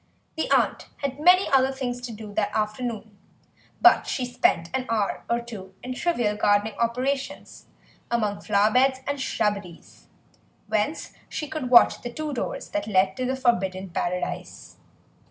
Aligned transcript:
The 0.35 0.49
aunt 0.49 0.87
had 1.03 1.19
many 1.19 1.47
other 1.49 1.71
things 1.71 2.01
to 2.01 2.11
do 2.11 2.33
that 2.33 2.49
afternoon, 2.55 3.19
but 3.79 4.07
she 4.07 4.25
spent 4.25 4.71
an 4.73 4.87
hour 4.89 5.23
or 5.29 5.39
two 5.41 5.75
in 5.83 5.93
trivial 5.93 6.35
gardening 6.35 6.73
operations 6.79 7.67
among 8.09 8.41
flower 8.41 8.71
beds 8.73 9.01
and 9.05 9.21
shrubberies, 9.21 10.07
whence 10.65 11.11
she 11.29 11.47
could 11.47 11.61
keep 11.61 11.69
a 11.71 11.73
watchful 11.73 12.01
eye 12.09 12.09
on 12.09 12.15
the 12.15 12.15
two 12.15 12.33
doors 12.33 12.69
that 12.69 12.87
led 12.87 13.15
to 13.15 13.25
the 13.27 13.35
forbidden 13.35 13.91
paradise. 13.91 14.77